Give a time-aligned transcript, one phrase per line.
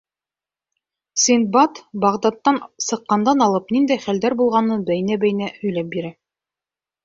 [1.23, 2.57] Синдбад, Бағдадтан
[2.87, 6.15] сыҡҡандан алып, ниндәй хәлдәр булғанын бәйнә-бәйнә һөйләп бирә.